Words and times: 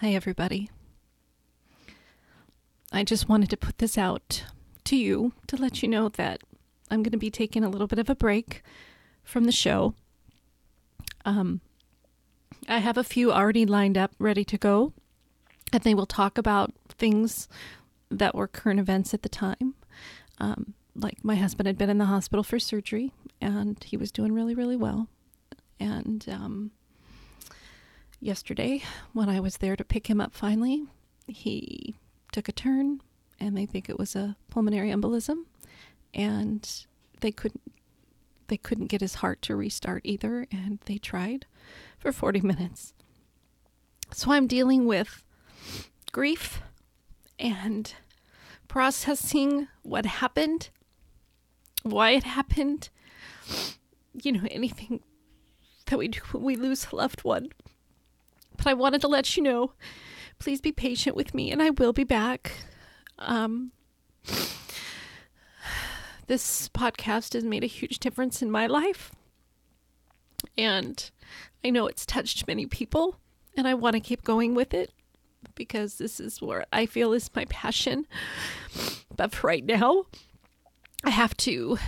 Hi, 0.00 0.14
everybody. 0.14 0.70
I 2.90 3.04
just 3.04 3.28
wanted 3.28 3.50
to 3.50 3.58
put 3.58 3.76
this 3.76 3.98
out 3.98 4.44
to 4.84 4.96
you 4.96 5.34
to 5.46 5.56
let 5.58 5.82
you 5.82 5.90
know 5.90 6.08
that 6.08 6.40
I'm 6.90 7.02
going 7.02 7.12
to 7.12 7.18
be 7.18 7.30
taking 7.30 7.62
a 7.62 7.68
little 7.68 7.86
bit 7.86 7.98
of 7.98 8.08
a 8.08 8.14
break 8.14 8.62
from 9.22 9.44
the 9.44 9.52
show. 9.52 9.92
Um, 11.26 11.60
I 12.66 12.78
have 12.78 12.96
a 12.96 13.04
few 13.04 13.30
already 13.30 13.66
lined 13.66 13.98
up, 13.98 14.12
ready 14.18 14.42
to 14.42 14.56
go, 14.56 14.94
and 15.70 15.82
they 15.82 15.92
will 15.92 16.06
talk 16.06 16.38
about 16.38 16.72
things 16.88 17.46
that 18.10 18.34
were 18.34 18.48
current 18.48 18.80
events 18.80 19.12
at 19.12 19.20
the 19.20 19.28
time. 19.28 19.74
Um, 20.38 20.72
like 20.94 21.22
my 21.22 21.34
husband 21.34 21.66
had 21.66 21.76
been 21.76 21.90
in 21.90 21.98
the 21.98 22.06
hospital 22.06 22.42
for 22.42 22.58
surgery, 22.58 23.12
and 23.38 23.76
he 23.84 23.98
was 23.98 24.10
doing 24.10 24.32
really, 24.32 24.54
really 24.54 24.76
well. 24.76 25.08
And 25.78 26.24
um, 26.30 26.70
yesterday, 28.20 28.82
when 29.12 29.28
I 29.28 29.40
was 29.40 29.56
there 29.58 29.76
to 29.76 29.84
pick 29.84 30.08
him 30.08 30.20
up 30.20 30.34
finally, 30.34 30.84
he 31.26 31.96
took 32.32 32.48
a 32.48 32.52
turn, 32.52 33.00
and 33.38 33.56
they 33.56 33.66
think 33.66 33.88
it 33.88 33.98
was 33.98 34.14
a 34.14 34.36
pulmonary 34.50 34.90
embolism, 34.90 35.44
and 36.14 36.86
they 37.20 37.32
couldn't 37.32 37.62
they 38.48 38.56
couldn't 38.56 38.88
get 38.88 39.00
his 39.00 39.16
heart 39.16 39.40
to 39.42 39.54
restart 39.54 40.02
either, 40.04 40.44
and 40.50 40.80
they 40.86 40.98
tried 40.98 41.46
for 41.98 42.10
40 42.10 42.40
minutes. 42.40 42.94
So 44.12 44.32
I'm 44.32 44.48
dealing 44.48 44.86
with 44.86 45.24
grief 46.10 46.60
and 47.38 47.94
processing 48.66 49.68
what 49.82 50.04
happened, 50.04 50.70
why 51.84 52.10
it 52.10 52.24
happened, 52.24 52.88
you 54.20 54.32
know, 54.32 54.48
anything 54.50 55.00
that 55.86 55.98
we 55.98 56.08
do 56.08 56.18
when 56.32 56.42
we 56.42 56.56
lose 56.56 56.88
a 56.90 56.96
loved 56.96 57.22
one. 57.22 57.50
But 58.60 58.66
I 58.66 58.74
wanted 58.74 59.00
to 59.00 59.08
let 59.08 59.38
you 59.38 59.42
know 59.42 59.72
please 60.38 60.60
be 60.60 60.72
patient 60.72 61.16
with 61.16 61.34
me, 61.34 61.50
and 61.50 61.62
I 61.62 61.70
will 61.70 61.94
be 61.94 62.04
back. 62.04 62.52
Um, 63.18 63.72
this 66.26 66.68
podcast 66.68 67.32
has 67.32 67.42
made 67.42 67.64
a 67.64 67.66
huge 67.68 68.00
difference 68.00 68.42
in 68.42 68.50
my 68.50 68.66
life. 68.66 69.12
And 70.58 71.10
I 71.64 71.70
know 71.70 71.86
it's 71.86 72.04
touched 72.04 72.46
many 72.46 72.66
people, 72.66 73.16
and 73.56 73.66
I 73.66 73.74
want 73.74 73.94
to 73.94 74.00
keep 74.00 74.24
going 74.24 74.54
with 74.54 74.74
it 74.74 74.90
because 75.54 75.96
this 75.96 76.20
is 76.20 76.42
where 76.42 76.66
I 76.70 76.84
feel 76.84 77.14
is 77.14 77.30
my 77.34 77.46
passion. 77.46 78.06
But 79.16 79.34
for 79.34 79.46
right 79.46 79.64
now, 79.64 80.04
I 81.02 81.10
have 81.10 81.34
to 81.38 81.78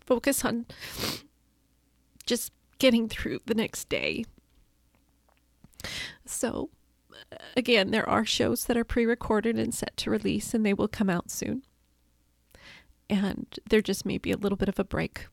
focus 0.00 0.44
on 0.44 0.66
just 2.26 2.52
getting 2.78 3.08
through 3.08 3.40
the 3.46 3.54
next 3.54 3.88
day. 3.88 4.24
So, 6.26 6.70
again, 7.56 7.90
there 7.90 8.08
are 8.08 8.24
shows 8.24 8.64
that 8.64 8.76
are 8.76 8.84
pre 8.84 9.04
recorded 9.04 9.58
and 9.58 9.74
set 9.74 9.96
to 9.98 10.10
release, 10.10 10.54
and 10.54 10.64
they 10.64 10.74
will 10.74 10.88
come 10.88 11.10
out 11.10 11.30
soon 11.30 11.62
and 13.08 13.58
there 13.68 13.82
just 13.82 14.06
may 14.06 14.18
be 14.18 14.30
a 14.30 14.36
little 14.36 14.56
bit 14.56 14.68
of 14.68 14.78
a 14.78 14.84
break 14.84 15.26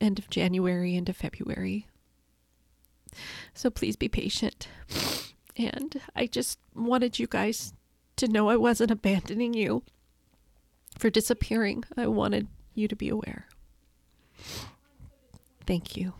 end 0.00 0.18
of 0.18 0.30
January 0.30 0.96
into 0.96 1.12
February. 1.12 1.86
So 3.54 3.70
please 3.70 3.96
be 3.96 4.08
patient. 4.08 4.68
And 5.56 6.00
I 6.14 6.26
just 6.26 6.58
wanted 6.74 7.18
you 7.18 7.26
guys 7.26 7.74
to 8.16 8.28
know 8.28 8.48
I 8.48 8.56
wasn't 8.56 8.90
abandoning 8.90 9.54
you 9.54 9.82
for 10.98 11.10
disappearing. 11.10 11.84
I 11.96 12.06
wanted 12.06 12.48
you 12.74 12.88
to 12.88 12.96
be 12.96 13.08
aware. 13.08 13.46
Thank 15.66 15.96
you. 15.96 16.14